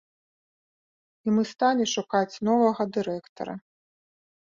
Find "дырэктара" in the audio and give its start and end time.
2.99-3.53